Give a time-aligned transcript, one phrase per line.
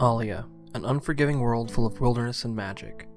[0.00, 3.08] Alia, an unforgiving world full of wilderness and magic.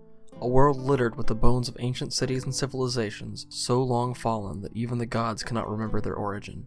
[0.41, 4.75] A world littered with the bones of ancient cities and civilizations so long fallen that
[4.75, 6.65] even the gods cannot remember their origin.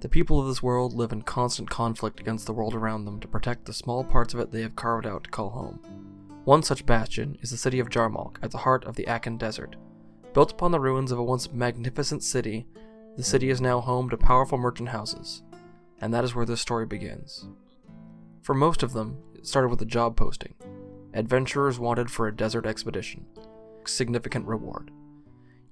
[0.00, 3.28] The people of this world live in constant conflict against the world around them to
[3.28, 5.80] protect the small parts of it they have carved out to call home.
[6.44, 9.76] One such bastion is the city of Jarmalk at the heart of the Akan Desert.
[10.34, 12.66] Built upon the ruins of a once magnificent city,
[13.16, 15.42] the city is now home to powerful merchant houses,
[15.98, 17.46] and that is where this story begins.
[18.42, 20.54] For most of them, started with a job posting
[21.12, 23.26] adventurers wanted for a desert expedition.
[23.84, 24.90] Significant reward.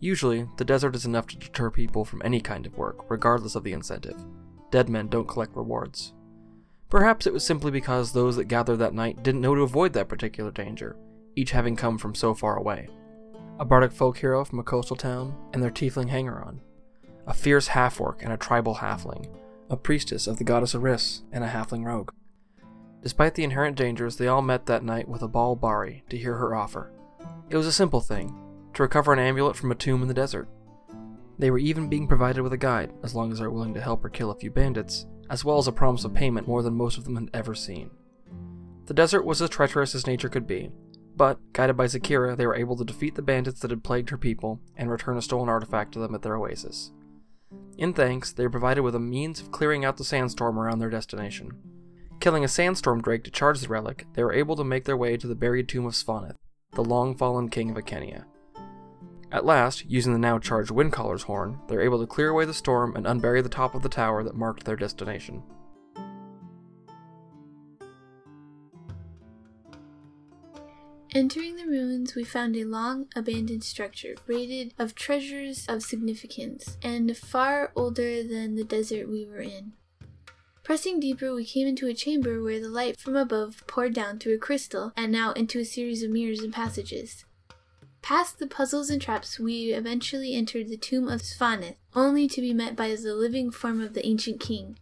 [0.01, 3.65] Usually, the desert is enough to deter people from any kind of work, regardless of
[3.65, 4.25] the incentive.
[4.71, 6.13] Dead men don't collect rewards.
[6.89, 10.09] Perhaps it was simply because those that gathered that night didn't know to avoid that
[10.09, 10.97] particular danger,
[11.37, 12.89] each having come from so far away.
[13.59, 16.61] A bardic folk hero from a coastal town, and their tiefling hanger on.
[17.27, 19.29] A fierce half orc and a tribal halfling.
[19.69, 22.13] A priestess of the goddess Eris and a halfling rogue.
[23.09, 26.55] Despite the inherent dangers, they all met that night with Abal Bari to hear her
[26.55, 26.93] offer.
[27.49, 28.39] It was a simple thing
[28.75, 30.47] to recover an amulet from a tomb in the desert.
[31.39, 33.81] They were even being provided with a guide, as long as they were willing to
[33.81, 36.75] help her kill a few bandits, as well as a promise of payment more than
[36.75, 37.89] most of them had ever seen.
[38.85, 40.71] The desert was as treacherous as nature could be,
[41.17, 44.19] but, guided by Zakira, they were able to defeat the bandits that had plagued her
[44.19, 46.93] people and return a stolen artifact to them at their oasis.
[47.79, 50.91] In thanks, they were provided with a means of clearing out the sandstorm around their
[50.91, 51.53] destination.
[52.21, 55.17] Killing a sandstorm drake to charge the relic, they were able to make their way
[55.17, 56.37] to the buried tomb of Svaneth,
[56.73, 58.25] the long fallen king of Akenia.
[59.31, 62.55] At last, using the now charged Windcaller's horn, they were able to clear away the
[62.55, 65.43] storm and unbury the top of the tower that marked their destination.
[71.15, 77.17] Entering the ruins, we found a long abandoned structure rated of treasures of significance and
[77.17, 79.73] far older than the desert we were in.
[80.69, 84.35] Pressing deeper, we came into a chamber where the light from above poured down through
[84.35, 87.25] a crystal and now into a series of mirrors and passages.
[88.03, 92.53] Past the puzzles and traps, we eventually entered the tomb of Svaneth, only to be
[92.53, 94.79] met by the living form of the ancient king.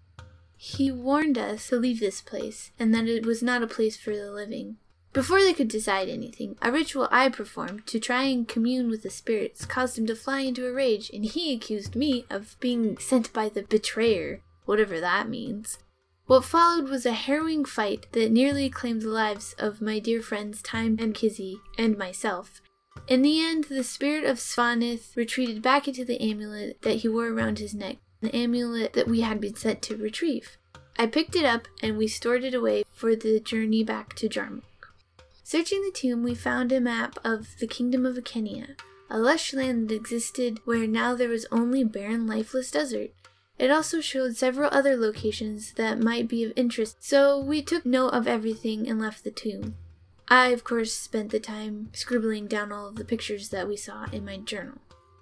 [0.56, 4.10] He warned us to leave this place, and that it was not a place for
[4.10, 4.78] the living.
[5.12, 9.10] Before they could decide anything, a ritual I performed to try and commune with the
[9.10, 13.33] spirits caused him to fly into a rage, and he accused me of being sent
[13.33, 15.78] by the betrayer whatever that means.
[16.26, 20.60] What followed was a harrowing fight that nearly claimed the lives of my dear friends
[20.60, 22.60] Time and Kizzy and myself.
[23.06, 27.28] In the end, the spirit of Svaneth retreated back into the amulet that he wore
[27.28, 30.59] around his neck, the amulet that we had been sent to retrieve.
[30.98, 34.62] I picked it up and we stored it away for the journey back to Jarmalk.
[35.44, 38.76] Searching the tomb, we found a map of the kingdom of Akenia,
[39.09, 43.10] a lush land that existed where now there was only barren, lifeless desert.
[43.59, 48.11] It also showed several other locations that might be of interest, so we took note
[48.11, 49.77] of everything and left the tomb.
[50.28, 54.06] I, of course, spent the time scribbling down all of the pictures that we saw
[54.12, 54.78] in my journal.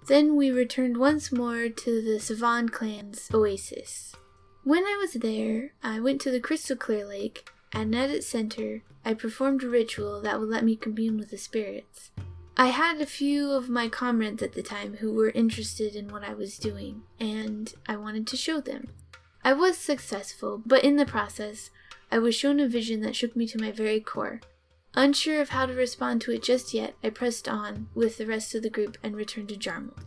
[0.07, 4.15] Then we returned once more to the Savan clan's oasis.
[4.63, 8.83] When I was there, I went to the crystal clear lake, and at its center,
[9.03, 12.11] I performed a ritual that would let me commune with the spirits.
[12.57, 16.23] I had a few of my comrades at the time who were interested in what
[16.23, 18.87] I was doing, and I wanted to show them.
[19.43, 21.69] I was successful, but in the process,
[22.09, 24.39] I was shown a vision that shook me to my very core.
[24.93, 28.55] Unsure of how to respond to it just yet, I pressed on with the rest
[28.55, 30.05] of the group and returned to Jarmalk.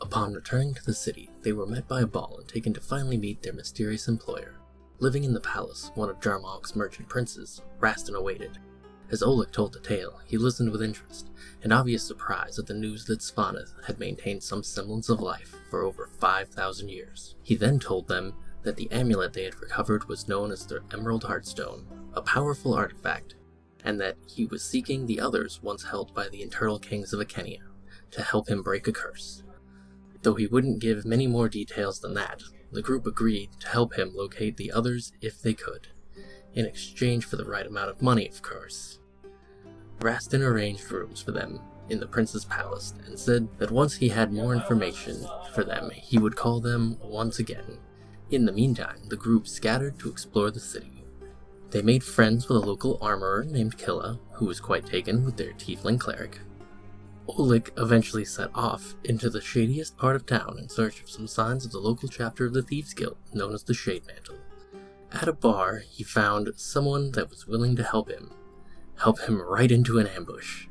[0.00, 3.42] Upon returning to the city, they were met by Abal and taken to finally meet
[3.42, 4.58] their mysterious employer.
[5.00, 8.58] Living in the palace, one of Jarmalk's merchant princes, Rastin awaited,
[9.10, 11.30] as Oleg told the tale, he listened with interest
[11.62, 15.82] and obvious surprise at the news that Svaneth had maintained some semblance of life for
[15.82, 17.34] over 5,000 years.
[17.42, 21.24] He then told them that the amulet they had recovered was known as the Emerald
[21.24, 21.84] Heartstone,
[22.14, 23.34] a powerful artifact,
[23.84, 27.62] and that he was seeking the others once held by the Eternal Kings of Akenia
[28.10, 29.42] to help him break a curse.
[30.22, 34.12] Though he wouldn't give many more details than that, the group agreed to help him
[34.14, 35.88] locate the others if they could,
[36.52, 38.99] in exchange for the right amount of money, of course.
[40.00, 41.60] Rastin arranged rooms for them
[41.90, 46.18] in the prince's palace and said that once he had more information for them, he
[46.18, 47.78] would call them once again.
[48.30, 51.04] In the meantime, the group scattered to explore the city.
[51.70, 55.52] They made friends with a local armorer named Killa, who was quite taken with their
[55.52, 56.40] tiefling cleric.
[57.28, 61.64] Oleg eventually set off into the shadiest part of town in search of some signs
[61.64, 64.38] of the local chapter of the Thieves Guild, known as the Shade Mantle.
[65.12, 68.32] At a bar, he found someone that was willing to help him,
[69.00, 70.66] help him right into an ambush.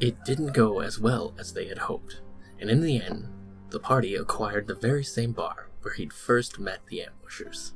[0.00, 2.20] It didn't go as well as they had hoped,
[2.60, 3.28] and in the end,
[3.70, 7.72] the party acquired the very same bar where he'd first met the ambushers.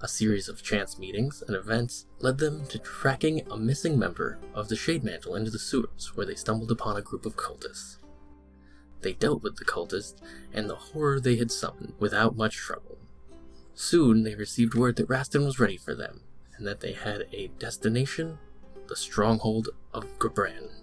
[0.00, 4.68] A series of chance meetings and events led them to tracking a missing member of
[4.68, 7.98] the Shade Mantle into the sewers, where they stumbled upon a group of cultists.
[9.02, 10.20] They dealt with the cultists
[10.52, 12.98] and the horror they had summoned without much trouble.
[13.74, 16.22] Soon they received word that Rastin was ready for them,
[16.56, 18.38] and that they had a destination
[18.88, 20.82] the stronghold of Gabranth.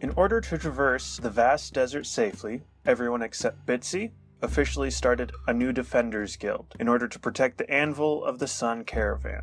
[0.00, 4.10] In order to traverse the vast desert safely, everyone except Bitsy
[4.42, 8.84] officially started a new Defenders Guild in order to protect the Anvil of the Sun
[8.84, 9.42] caravan.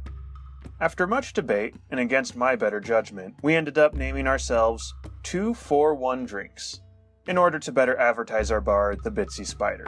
[0.82, 4.94] After much debate, and against my better judgment, we ended up naming ourselves
[5.24, 6.82] 241 Drinks
[7.28, 9.86] in order to better advertise our bar, the Bitsy Spider.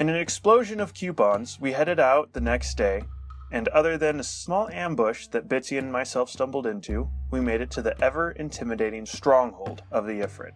[0.00, 3.02] In an explosion of coupons, we headed out the next day,
[3.50, 7.70] and other than a small ambush that Bitsy and myself stumbled into, we made it
[7.72, 10.52] to the ever intimidating stronghold of the Ifrit.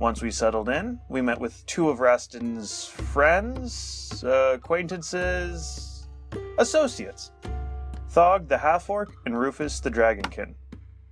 [0.00, 6.08] Once we settled in, we met with two of Rastin's friends, acquaintances,
[6.58, 7.32] associates
[8.10, 10.54] Thog the half orc and Rufus the dragonkin.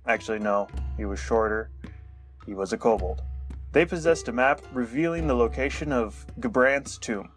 [0.07, 0.67] Actually, no,
[0.97, 1.69] he was shorter.
[2.45, 3.21] He was a kobold.
[3.71, 7.29] They possessed a map revealing the location of Gabranth's tomb,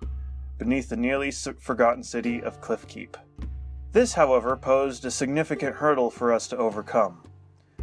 [0.61, 3.17] beneath the nearly forgotten city of Cliffkeep.
[3.93, 7.23] This, however, posed a significant hurdle for us to overcome.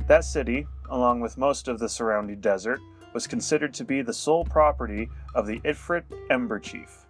[0.05, 2.79] That city, along with most of the surrounding desert,
[3.15, 7.07] was considered to be the sole property of the Ifrit Ember Chief.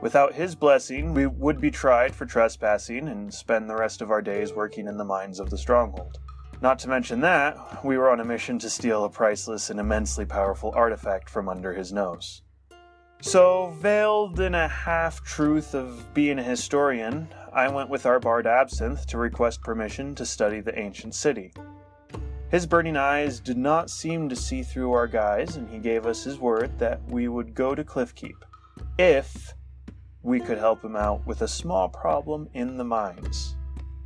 [0.00, 4.20] Without his blessing, we would be tried for trespassing and spend the rest of our
[4.20, 6.18] days working in the mines of the stronghold.
[6.60, 10.24] Not to mention that, we were on a mission to steal a priceless and immensely
[10.24, 12.42] powerful artifact from under his nose.
[13.22, 18.46] So, veiled in a half truth of being a historian, I went with our bard
[18.46, 21.52] Absinthe to request permission to study the ancient city.
[22.50, 26.24] His burning eyes did not seem to see through our guise, and he gave us
[26.24, 28.42] his word that we would go to Cliffkeep
[28.98, 29.52] if
[30.22, 33.54] we could help him out with a small problem in the mines.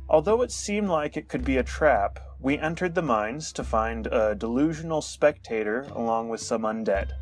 [0.09, 4.07] Although it seemed like it could be a trap, we entered the mines to find
[4.07, 7.13] a delusional spectator along with some undead.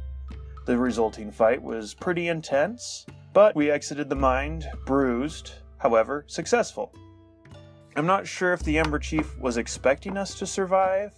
[0.65, 6.93] The resulting fight was pretty intense, but we exited the mine bruised, however, successful.
[7.97, 11.13] I'm not sure if the Ember Chief was expecting us to survive,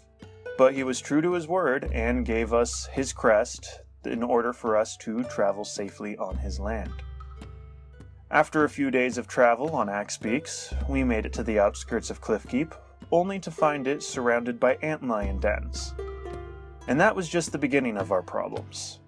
[0.58, 4.76] but he was true to his word and gave us his crest in order for
[4.76, 6.92] us to travel safely on his land.
[8.32, 12.10] After a few days of travel on Axe Peaks, we made it to the outskirts
[12.10, 12.74] of Cliffkeep,
[13.12, 15.94] only to find it surrounded by antlion dens.
[16.88, 19.00] And that was just the beginning of our problems.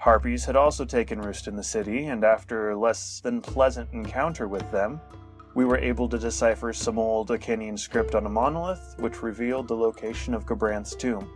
[0.00, 4.48] Harpies had also taken roost in the city, and after a less than pleasant encounter
[4.48, 4.98] with them,
[5.54, 9.76] we were able to decipher some old Akinian script on a monolith, which revealed the
[9.76, 11.28] location of Gabranth's tomb.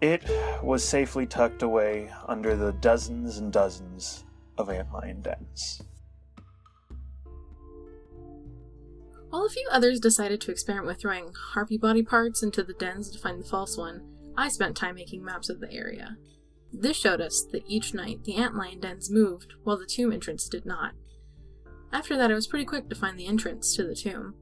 [0.00, 0.24] It
[0.62, 4.24] was safely tucked away under the dozens and dozens
[4.56, 5.82] of antlion dens.
[9.28, 13.10] While a few others decided to experiment with throwing harpy body parts into the dens
[13.10, 14.02] to find the false one,
[14.34, 16.16] I spent time making maps of the area.
[16.72, 20.64] This showed us that each night the antlion dens moved, while the tomb entrance did
[20.64, 20.92] not.
[21.92, 24.34] After that, it was pretty quick to find the entrance to the tomb.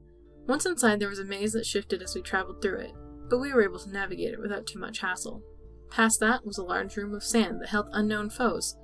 [0.47, 2.93] Once inside, there was a maze that shifted as we traveled through it,
[3.29, 5.43] but we were able to navigate it without too much hassle.
[5.89, 8.77] Past that was a large room of sand that held unknown foes.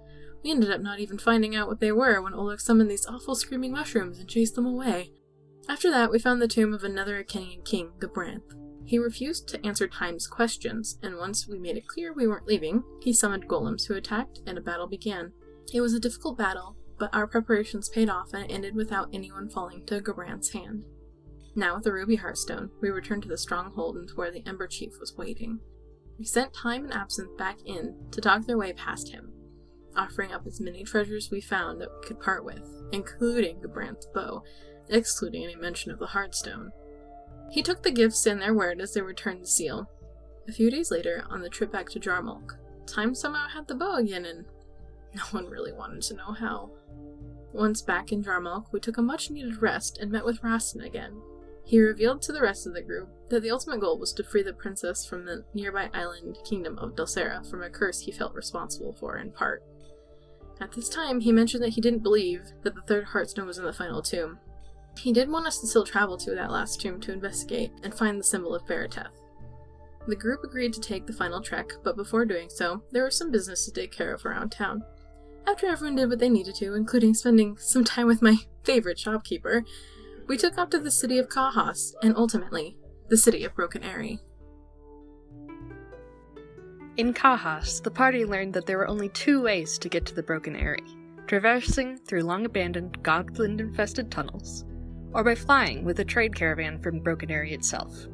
[0.44, 3.36] We ended up not even finding out what they were when Oleg summoned these awful
[3.36, 5.12] screaming mushrooms and chased them away.
[5.70, 8.54] After that, we found the tomb of another Akinian king, Gabranth.
[8.88, 12.84] He refused to answer Time's questions, and once we made it clear we weren't leaving,
[13.02, 15.34] he summoned golems who attacked, and a battle began.
[15.74, 19.50] It was a difficult battle, but our preparations paid off and it ended without anyone
[19.50, 20.86] falling to Gabranth's hand.
[21.54, 24.68] Now with the Ruby Heartstone, we returned to the stronghold and to where the Ember
[24.68, 25.60] Chief was waiting.
[26.18, 29.34] We sent Time and Absinthe back in to talk their way past him,
[29.98, 32.64] offering up as many treasures we found that we could part with,
[32.94, 34.44] including Gabranth's bow,
[34.88, 36.70] excluding any mention of the Heartstone.
[37.50, 39.90] He took the gifts and their word as they returned the seal.
[40.48, 43.96] A few days later, on the trip back to Jarmalk, Time somehow had the bow
[43.98, 44.46] again and
[45.16, 46.72] no one really wanted to know how.
[47.54, 51.22] Once back in Jarmalk, we took a much needed rest and met with Rastin again.
[51.66, 54.42] He revealed to the rest of the group that the ultimate goal was to free
[54.42, 58.94] the princess from the nearby island kingdom of Dulcera from a curse he felt responsible
[58.94, 59.64] for in part.
[60.62, 63.66] At this time, he mentioned that he didn't believe that the third Heartstone was in
[63.66, 64.40] the final tomb.
[64.98, 68.20] He did want us to still travel to that last tomb to investigate and find
[68.20, 69.22] the symbol of Barateth.
[70.08, 73.32] The group agreed to take the final trek, but before doing so, there was some
[73.32, 74.84] business to take care of around town.
[75.46, 79.64] After everyone did what they needed to, including spending some time with my favorite shopkeeper,
[80.28, 82.78] we took off to the city of Kahas, and ultimately,
[83.10, 84.20] the city of Broken Eyrie.
[86.98, 90.24] In Kahas, the party learned that there were only two ways to get to the
[90.24, 94.66] Broken Eyrie traversing through long abandoned, goblin infested tunnels,
[95.14, 98.08] or by flying with a trade caravan from Broken Eyrie itself.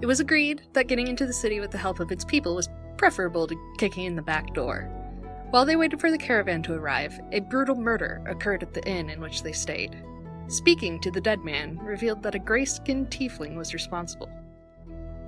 [0.00, 2.68] It was agreed that getting into the city with the help of its people was
[2.96, 4.90] preferable to kicking in the back door.
[5.50, 9.10] While they waited for the caravan to arrive, a brutal murder occurred at the inn
[9.10, 9.96] in which they stayed.
[10.48, 14.30] Speaking to the dead man revealed that a gray skinned tiefling was responsible.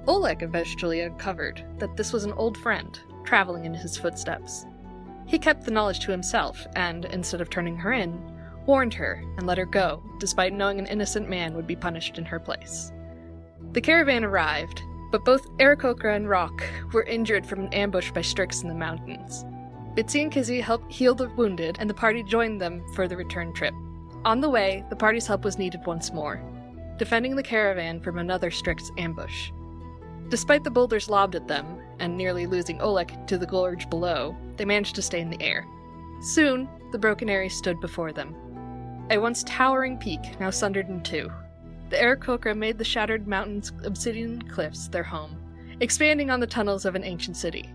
[0.07, 4.67] Oleg eventually uncovered that this was an old friend, traveling in his footsteps.
[5.27, 8.21] He kept the knowledge to himself and, instead of turning her in,
[8.67, 12.25] warned her and let her go, despite knowing an innocent man would be punished in
[12.25, 12.93] her place.
[13.73, 18.63] The caravan arrived, but both Aarakocra and Rock were injured from an ambush by Strix
[18.63, 19.45] in the mountains.
[19.95, 23.53] Bitsy and Kizzy helped heal the wounded, and the party joined them for the return
[23.53, 23.75] trip.
[24.25, 26.43] On the way, the party's help was needed once more,
[26.99, 29.51] defending the caravan from another Strix ambush.
[30.31, 34.65] Despite the boulders lobbed at them, and nearly losing Oleg to the gorge below, they
[34.65, 35.67] managed to stay in the air.
[36.21, 38.35] Soon, the Broken Eyrie stood before them.
[39.11, 41.31] A once towering peak, now sundered in two.
[41.91, 45.37] The Aarakocra made the shattered mountain's obsidian cliffs their home,
[45.81, 47.73] expanding on the tunnels of an ancient city.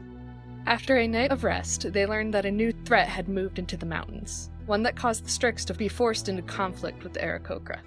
[0.65, 3.85] After a night of rest, they learned that a new threat had moved into the
[3.85, 7.79] mountains, one that caused the Strix to be forced into conflict with the Aarakocra.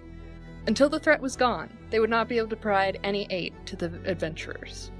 [0.68, 3.74] Until the threat was gone, they would not be able to provide any aid to
[3.74, 4.92] the adventurers.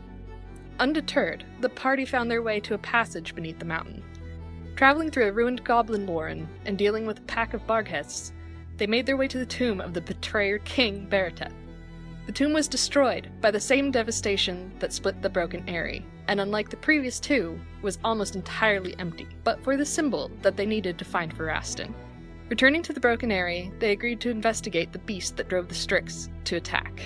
[0.81, 4.03] Undeterred, the party found their way to a passage beneath the mountain.
[4.77, 8.33] Traveling through a ruined goblin warren and dealing with a pack of Barghests,
[8.79, 11.53] they made their way to the tomb of the betrayer king Barateth.
[12.27, 16.71] The tomb was destroyed by the same devastation that split the Broken Eyrie, and unlike
[16.71, 21.05] the previous two, was almost entirely empty, but for the symbol that they needed to
[21.05, 21.93] find for Verastin.
[22.49, 26.29] Returning to the Broken Eyrie, they agreed to investigate the beast that drove the Strix
[26.45, 27.03] to attack.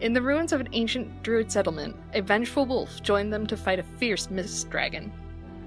[0.00, 3.78] In the ruins of an ancient druid settlement, a vengeful wolf joined them to fight
[3.78, 5.12] a fierce mist dragon.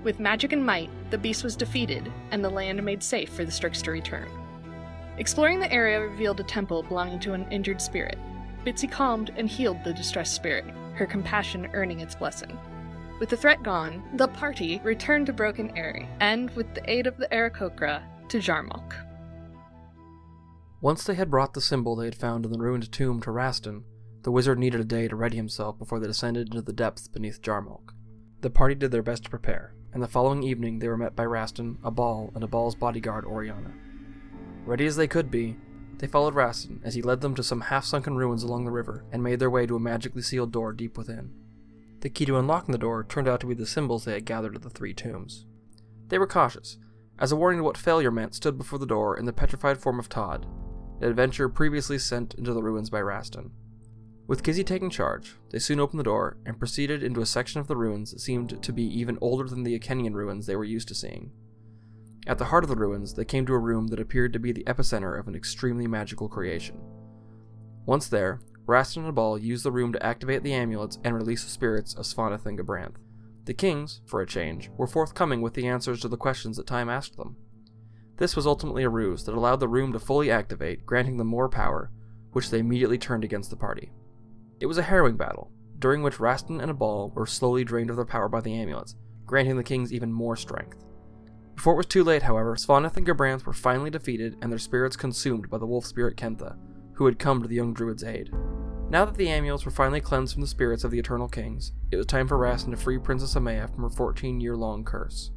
[0.08, 3.52] With magic and might, the beast was defeated, and the land made safe for the
[3.52, 4.30] Strix to return.
[5.18, 8.18] Exploring the area revealed a temple belonging to an injured spirit.
[8.66, 12.58] Bitsy calmed and healed the distressed spirit, her compassion earning its blessing.
[13.20, 17.18] With the threat gone, the party returned to Broken Eyrie, and, with the aid of
[17.18, 18.94] the Aarakocra, to Jarmok.
[20.80, 23.84] Once they had brought the symbol they had found in the ruined tomb to Rastin,
[24.22, 27.42] the wizard needed a day to ready himself before they descended into the depths beneath
[27.42, 27.92] Jarmok.
[28.40, 31.24] The party did their best to prepare, and the following evening they were met by
[31.24, 33.74] Rastin, Abal, and Abal's bodyguard Oriana.
[34.66, 35.58] Ready as they could be,
[35.98, 39.06] they followed Rastin as he led them to some half sunken ruins along the river
[39.12, 41.34] and made their way to a magically sealed door deep within.
[42.02, 44.56] The key to unlocking the door turned out to be the symbols they had gathered
[44.56, 45.46] at the three tombs.
[46.10, 46.78] They were cautious,
[47.20, 49.98] as a warning to what failure meant stood before the door in the petrified form
[49.98, 50.46] of Todd,
[51.02, 53.52] an adventurer previously sent into the ruins by Rastin.
[54.28, 57.68] With Kizzy taking charge, they soon opened the door and proceeded into a section of
[57.68, 60.90] the ruins that seemed to be even older than the Akenian ruins they were used
[60.90, 61.32] to seeing.
[62.28, 64.52] At the heart of the ruins, they came to a room that appeared to be
[64.52, 66.78] the epicenter of an extremely magical creation.
[67.86, 71.50] Once there, Rastin and Abal used the room to activate the amulets and release the
[71.50, 72.98] spirits of Svaneth and Gabranth.
[73.46, 76.90] The kings, for a change, were forthcoming with the answers to the questions that Time
[76.90, 77.38] asked them.
[78.18, 81.48] This was ultimately a ruse that allowed the room to fully activate, granting them more
[81.48, 81.92] power,
[82.34, 83.94] which they immediately turned against the party.
[84.60, 88.06] It was a harrowing battle, during which Rastin and Abal were slowly drained of their
[88.06, 88.96] power by the amulets,
[89.26, 90.84] granting the kings even more strength.
[91.56, 94.96] Before it was too late, however, Svaneth and Gabranth were finally defeated and their spirits
[94.96, 96.56] consumed by the wolf spirit Kentha,
[96.94, 98.32] who had come to the young druid's aid.
[98.90, 101.98] Now that the amulets were finally cleansed from the spirits of the Eternal Kings, it
[101.98, 105.32] was time for Rastin to free Princess Amaya from her 14 year long curse.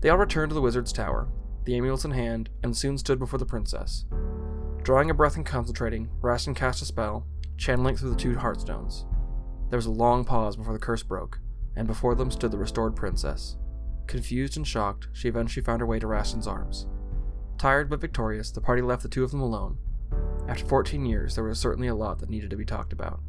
[0.00, 1.28] They all returned to the wizard's tower,
[1.64, 4.04] the amulets in hand, and soon stood before the princess.
[4.82, 7.26] Drawing a breath and concentrating, Rastin cast a spell,
[7.56, 9.04] channeling through the two heartstones.
[9.70, 11.38] There was a long pause before the curse broke,
[11.74, 13.56] and before them stood the restored princess.
[14.06, 16.86] Confused and shocked, she eventually found her way to Rastin's arms.
[17.58, 19.78] Tired but victorious, the party left the two of them alone,
[20.48, 23.20] after 14 years, there was certainly a lot that needed to be talked about.